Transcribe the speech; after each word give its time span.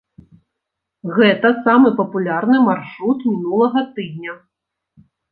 Гэта 1.17 1.47
самы 1.67 1.91
папулярны 1.99 2.57
маршрут 2.69 3.19
мінулага 3.33 3.83
тыдня. 3.99 4.33